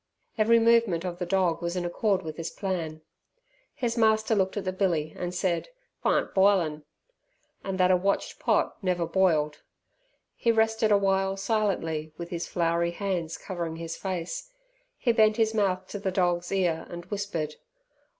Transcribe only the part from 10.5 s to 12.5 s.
rested a while silently with his